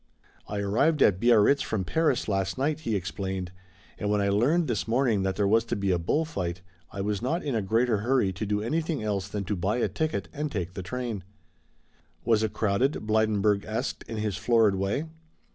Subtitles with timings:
[0.47, 3.51] "I arrived at Biarritz from Paris last night," he explained,
[3.99, 7.01] "and when I learned this morning that there was to be a bull fight, I
[7.01, 10.27] was not in a greater hurry to do anything else than to buy a ticket
[10.33, 11.23] and take the train."
[12.25, 15.05] "Was it crowded?" Blydenburg asked in his florid way.